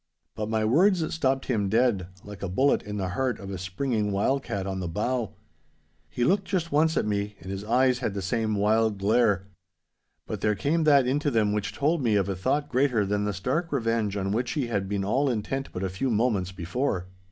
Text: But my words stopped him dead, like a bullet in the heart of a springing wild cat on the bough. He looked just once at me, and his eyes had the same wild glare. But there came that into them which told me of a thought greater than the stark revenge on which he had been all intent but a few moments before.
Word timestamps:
But 0.33 0.49
my 0.49 0.65
words 0.65 1.13
stopped 1.13 1.45
him 1.45 1.69
dead, 1.69 2.07
like 2.23 2.41
a 2.41 2.49
bullet 2.49 2.81
in 2.81 2.97
the 2.97 3.09
heart 3.09 3.39
of 3.39 3.51
a 3.51 3.59
springing 3.59 4.11
wild 4.11 4.41
cat 4.41 4.65
on 4.65 4.79
the 4.79 4.87
bough. 4.87 5.35
He 6.09 6.23
looked 6.23 6.45
just 6.45 6.71
once 6.71 6.97
at 6.97 7.05
me, 7.05 7.35
and 7.39 7.51
his 7.51 7.63
eyes 7.63 7.99
had 7.99 8.15
the 8.15 8.21
same 8.23 8.55
wild 8.55 8.97
glare. 8.97 9.45
But 10.25 10.41
there 10.41 10.55
came 10.55 10.85
that 10.85 11.05
into 11.05 11.29
them 11.29 11.53
which 11.53 11.71
told 11.71 12.01
me 12.01 12.15
of 12.15 12.27
a 12.27 12.35
thought 12.35 12.67
greater 12.67 13.05
than 13.05 13.25
the 13.25 13.31
stark 13.33 13.71
revenge 13.71 14.17
on 14.17 14.31
which 14.31 14.53
he 14.53 14.65
had 14.65 14.89
been 14.89 15.05
all 15.05 15.29
intent 15.29 15.69
but 15.71 15.83
a 15.83 15.87
few 15.89 16.09
moments 16.09 16.51
before. 16.51 17.05